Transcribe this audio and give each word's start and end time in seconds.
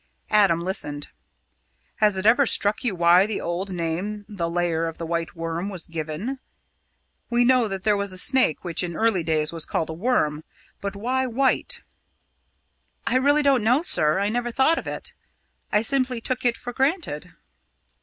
Adam 0.31 0.61
listened. 0.61 1.09
"Has 1.97 2.17
it 2.17 2.25
ever 2.25 2.47
struck 2.47 2.83
you 2.83 2.95
why 2.95 3.27
the 3.27 3.39
old 3.39 3.71
name, 3.71 4.25
'The 4.27 4.49
Lair 4.49 4.87
of 4.87 4.97
the 4.97 5.05
White 5.05 5.35
Worm,' 5.35 5.69
was 5.69 5.85
given? 5.85 6.39
We 7.29 7.45
know 7.45 7.67
that 7.67 7.83
there 7.83 7.95
was 7.95 8.11
a 8.11 8.17
snake 8.17 8.63
which 8.63 8.81
in 8.81 8.95
early 8.95 9.21
days 9.21 9.53
was 9.53 9.63
called 9.67 9.91
a 9.91 9.93
worm; 9.93 10.43
but 10.81 10.95
why 10.95 11.27
white?" 11.27 11.83
"I 13.05 13.15
really 13.17 13.43
don't 13.43 13.63
know, 13.63 13.83
sir; 13.83 14.17
I 14.17 14.29
never 14.29 14.49
thought 14.49 14.79
of 14.79 14.87
it. 14.87 15.13
I 15.71 15.83
simply 15.83 16.19
took 16.19 16.45
it 16.45 16.57
for 16.57 16.73
granted." 16.73 17.35